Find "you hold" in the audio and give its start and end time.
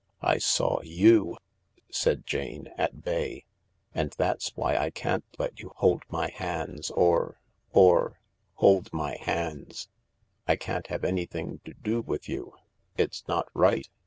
5.59-6.01